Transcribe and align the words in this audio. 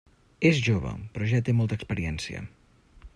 És 0.49 0.61
jove, 0.67 0.93
però 1.17 1.27
ja 1.33 1.43
té 1.49 1.57
molta 1.59 1.79
experiència. 1.81 2.45